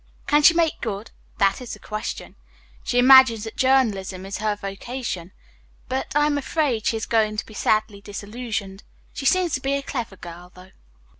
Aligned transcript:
Can 0.25 0.41
she 0.41 0.55
make 0.55 0.81
good? 0.81 1.11
That 1.37 1.61
is 1.61 1.73
the 1.73 1.79
question. 1.79 2.33
She 2.83 2.97
imagines 2.97 3.43
that 3.43 3.55
journalism 3.55 4.25
is 4.25 4.39
her 4.39 4.55
vocation, 4.55 5.31
but 5.87 6.11
I 6.15 6.25
am 6.25 6.39
afraid 6.39 6.87
she 6.87 6.97
is 6.97 7.05
going 7.05 7.37
to 7.37 7.45
be 7.45 7.53
sadly 7.53 8.01
disillusioned. 8.01 8.81
She 9.13 9.27
seems 9.27 9.53
to 9.53 9.61
be 9.61 9.73
a 9.73 9.83
clever 9.83 10.15
girl, 10.17 10.51
though." 10.55 10.71